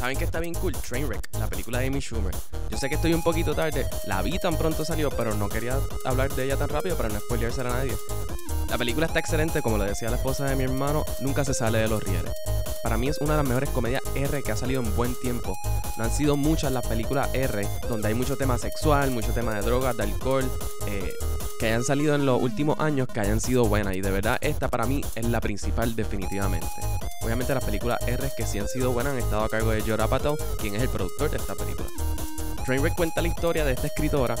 ¿Saben 0.00 0.16
que 0.16 0.24
está 0.24 0.40
bien 0.40 0.54
cool? 0.54 0.72
Trainwreck, 0.72 1.28
la 1.38 1.46
película 1.46 1.78
de 1.78 1.88
Amy 1.88 2.00
Schumer. 2.00 2.34
Yo 2.70 2.78
sé 2.78 2.88
que 2.88 2.94
estoy 2.94 3.12
un 3.12 3.22
poquito 3.22 3.54
tarde, 3.54 3.86
la 4.06 4.22
vi 4.22 4.38
tan 4.38 4.56
pronto 4.56 4.82
salió, 4.82 5.10
pero 5.10 5.34
no 5.34 5.50
quería 5.50 5.78
hablar 6.06 6.34
de 6.34 6.44
ella 6.44 6.56
tan 6.56 6.70
rápido 6.70 6.96
para 6.96 7.10
no 7.10 7.20
spoileársela 7.20 7.68
a 7.68 7.72
nadie. 7.74 7.92
La 8.70 8.78
película 8.78 9.04
está 9.04 9.18
excelente, 9.18 9.60
como 9.60 9.76
lo 9.76 9.84
decía 9.84 10.08
la 10.08 10.16
esposa 10.16 10.46
de 10.46 10.56
mi 10.56 10.64
hermano, 10.64 11.04
nunca 11.20 11.44
se 11.44 11.52
sale 11.52 11.80
de 11.80 11.88
los 11.88 12.02
rieles. 12.02 12.32
Para 12.82 12.96
mí 12.96 13.08
es 13.08 13.18
una 13.18 13.32
de 13.32 13.36
las 13.36 13.46
mejores 13.46 13.68
comedias 13.68 14.00
R 14.14 14.42
que 14.42 14.52
ha 14.52 14.56
salido 14.56 14.80
en 14.80 14.96
buen 14.96 15.14
tiempo. 15.20 15.54
No 15.98 16.04
han 16.04 16.10
sido 16.10 16.34
muchas 16.34 16.72
las 16.72 16.86
películas 16.86 17.28
R 17.34 17.68
donde 17.86 18.08
hay 18.08 18.14
mucho 18.14 18.38
tema 18.38 18.56
sexual, 18.56 19.10
mucho 19.10 19.34
tema 19.34 19.54
de 19.54 19.60
drogas, 19.60 19.98
de 19.98 20.04
alcohol, 20.04 20.50
eh, 20.86 21.12
que 21.58 21.66
hayan 21.66 21.84
salido 21.84 22.14
en 22.14 22.24
los 22.24 22.40
últimos 22.40 22.80
años 22.80 23.06
que 23.06 23.20
hayan 23.20 23.38
sido 23.38 23.66
buenas. 23.66 23.96
Y 23.96 24.00
de 24.00 24.10
verdad 24.10 24.38
esta 24.40 24.68
para 24.68 24.86
mí 24.86 25.02
es 25.14 25.26
la 25.26 25.42
principal 25.42 25.94
definitivamente. 25.94 26.66
Obviamente 27.22 27.54
las 27.54 27.64
películas 27.64 27.98
R 28.06 28.30
que 28.36 28.46
sí 28.46 28.58
han 28.58 28.68
sido 28.68 28.92
buenas 28.92 29.12
han 29.12 29.18
estado 29.18 29.44
a 29.44 29.48
cargo 29.48 29.70
de 29.70 29.82
Jorah 29.82 30.04
Apatow, 30.04 30.36
quien 30.58 30.74
es 30.74 30.82
el 30.82 30.88
productor 30.88 31.30
de 31.30 31.36
esta 31.36 31.54
película. 31.54 31.88
Trainwreck 32.64 32.94
cuenta 32.94 33.22
la 33.22 33.28
historia 33.28 33.64
de 33.64 33.72
esta 33.72 33.86
escritora 33.86 34.36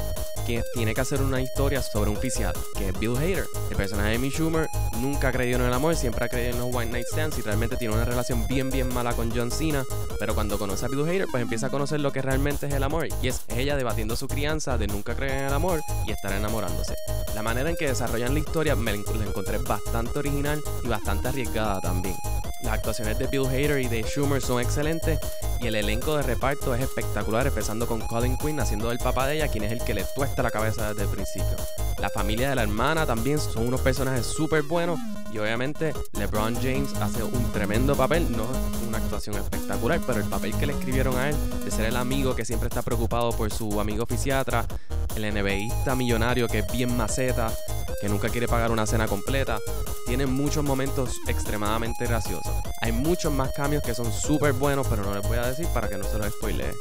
que 0.46 0.62
tiene 0.74 0.94
que 0.94 1.00
hacer 1.00 1.22
una 1.22 1.40
historia 1.40 1.82
sobre 1.82 2.10
un 2.10 2.16
oficial, 2.16 2.54
que 2.76 2.88
es 2.88 2.98
Bill 2.98 3.16
Hader. 3.16 3.46
El 3.70 3.76
personaje 3.76 4.10
de 4.10 4.16
Amy 4.16 4.30
Schumer 4.30 4.68
nunca 4.98 5.28
ha 5.28 5.32
creído 5.32 5.58
en 5.58 5.66
el 5.66 5.72
amor, 5.72 5.96
siempre 5.96 6.24
ha 6.24 6.28
creído 6.28 6.52
en 6.52 6.58
los 6.58 6.74
White 6.74 6.92
Night 6.92 7.06
Stands 7.06 7.38
y 7.38 7.42
realmente 7.42 7.76
tiene 7.76 7.94
una 7.94 8.04
relación 8.04 8.46
bien 8.46 8.70
bien 8.70 8.92
mala 8.92 9.14
con 9.14 9.30
John 9.34 9.50
Cena, 9.50 9.84
pero 10.18 10.34
cuando 10.34 10.58
conoce 10.58 10.86
a 10.86 10.88
Bill 10.88 11.08
Hader 11.08 11.26
pues 11.30 11.42
empieza 11.42 11.66
a 11.66 11.70
conocer 11.70 12.00
lo 12.00 12.12
que 12.12 12.22
realmente 12.22 12.66
es 12.66 12.74
el 12.74 12.82
amor 12.82 13.08
y 13.22 13.28
es 13.28 13.42
ella 13.48 13.76
debatiendo 13.76 14.16
su 14.16 14.28
crianza 14.28 14.78
de 14.78 14.86
nunca 14.86 15.14
creer 15.14 15.38
en 15.38 15.44
el 15.46 15.52
amor 15.52 15.80
y 16.06 16.12
estar 16.12 16.32
enamorándose. 16.32 16.94
La 17.34 17.42
manera 17.42 17.70
en 17.70 17.76
que 17.76 17.88
desarrollan 17.88 18.34
la 18.34 18.40
historia 18.40 18.76
me 18.76 18.92
la 18.92 19.24
encontré 19.24 19.58
bastante 19.58 20.18
original 20.18 20.62
y 20.84 20.88
bastante 20.88 21.28
arriesgada 21.28 21.80
también. 21.80 22.16
Las 22.62 22.74
actuaciones 22.74 23.18
de 23.18 23.26
Bill 23.26 23.46
Hader 23.46 23.80
y 23.80 23.88
de 23.88 24.02
Schumer 24.02 24.42
son 24.42 24.60
excelentes 24.60 25.18
y 25.60 25.66
el 25.66 25.74
elenco 25.74 26.16
de 26.16 26.22
reparto 26.22 26.74
es 26.74 26.82
espectacular, 26.82 27.46
empezando 27.46 27.86
con 27.86 28.00
Colin 28.00 28.36
Quinn 28.36 28.60
haciendo 28.60 28.90
el 28.90 28.98
papá 28.98 29.26
de 29.26 29.36
ella, 29.36 29.48
quien 29.48 29.64
es 29.64 29.72
el 29.72 29.82
que 29.82 29.94
le 29.94 30.04
tuesta 30.14 30.42
la 30.42 30.50
cabeza 30.50 30.88
desde 30.88 31.02
el 31.02 31.08
principio. 31.08 31.56
La 31.98 32.08
familia 32.08 32.48
de 32.50 32.54
la 32.54 32.62
hermana 32.62 33.06
también 33.06 33.38
son 33.38 33.68
unos 33.68 33.80
personajes 33.80 34.26
súper 34.26 34.62
buenos 34.62 34.98
y 35.32 35.38
obviamente 35.38 35.92
LeBron 36.14 36.54
James 36.56 36.94
hace 36.94 37.22
un 37.22 37.52
tremendo 37.52 37.94
papel, 37.94 38.30
no 38.30 38.46
una 38.88 38.98
actuación 38.98 39.36
espectacular, 39.36 40.00
pero 40.06 40.20
el 40.20 40.28
papel 40.28 40.54
que 40.56 40.66
le 40.66 40.72
escribieron 40.72 41.16
a 41.16 41.28
él 41.28 41.36
de 41.64 41.70
ser 41.70 41.86
el 41.86 41.96
amigo 41.96 42.34
que 42.34 42.44
siempre 42.44 42.68
está 42.68 42.82
preocupado 42.82 43.30
por 43.32 43.52
su 43.52 43.80
amigo 43.80 44.06
fisiatra, 44.06 44.66
el 45.14 45.32
NBAista 45.32 45.94
millonario 45.94 46.48
que 46.48 46.60
es 46.60 46.72
bien 46.72 46.96
maceta, 46.96 47.52
que 48.00 48.08
nunca 48.08 48.28
quiere 48.28 48.48
pagar 48.48 48.70
una 48.70 48.86
cena 48.86 49.06
completa, 49.06 49.58
tiene 50.06 50.26
muchos 50.26 50.64
momentos 50.64 51.20
extremadamente 51.26 52.06
graciosos. 52.06 52.52
Hay 52.80 52.92
muchos 52.92 53.32
más 53.32 53.52
cambios 53.52 53.82
que 53.82 53.94
son 53.94 54.12
súper 54.12 54.52
buenos, 54.54 54.86
pero 54.88 55.02
no 55.02 55.14
les 55.14 55.26
voy 55.28 55.38
a 55.38 55.46
decir 55.46 55.66
para 55.74 55.88
que 55.88 55.98
no 55.98 56.04
se 56.04 56.18
los 56.18 56.32
spoilee. 56.32 56.72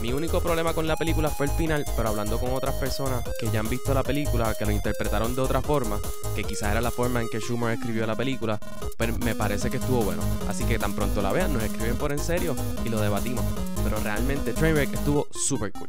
Mi 0.00 0.12
único 0.12 0.40
problema 0.40 0.74
con 0.74 0.86
la 0.86 0.96
película 0.96 1.30
fue 1.30 1.46
el 1.46 1.52
final, 1.52 1.84
pero 1.96 2.08
hablando 2.08 2.38
con 2.38 2.52
otras 2.52 2.74
personas 2.74 3.22
que 3.40 3.50
ya 3.50 3.60
han 3.60 3.68
visto 3.68 3.94
la 3.94 4.02
película, 4.02 4.54
que 4.54 4.66
lo 4.66 4.72
interpretaron 4.72 5.34
de 5.34 5.40
otra 5.40 5.62
forma, 5.62 5.98
que 6.34 6.44
quizás 6.44 6.72
era 6.72 6.80
la 6.80 6.90
forma 6.90 7.22
en 7.22 7.28
que 7.28 7.40
Schumer 7.40 7.72
escribió 7.72 8.06
la 8.06 8.14
película, 8.14 8.58
pero 8.98 9.16
me 9.18 9.34
parece 9.34 9.70
que 9.70 9.78
estuvo 9.78 10.02
bueno. 10.02 10.22
Así 10.48 10.64
que 10.64 10.78
tan 10.78 10.94
pronto 10.94 11.22
la 11.22 11.32
vean, 11.32 11.52
nos 11.52 11.62
escriben 11.62 11.96
por 11.96 12.12
en 12.12 12.18
serio 12.18 12.54
y 12.84 12.88
lo 12.88 13.00
debatimos. 13.00 13.44
Pero 13.82 13.98
realmente 14.00 14.52
Trainwreck 14.52 14.92
estuvo 14.92 15.26
súper 15.32 15.72
cool. 15.72 15.88